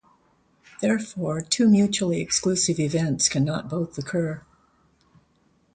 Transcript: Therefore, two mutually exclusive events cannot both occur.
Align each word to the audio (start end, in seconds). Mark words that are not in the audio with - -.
Therefore, 0.81 1.43
two 1.43 1.69
mutually 1.69 2.21
exclusive 2.21 2.79
events 2.79 3.29
cannot 3.29 3.69
both 3.69 3.99
occur. 3.99 4.43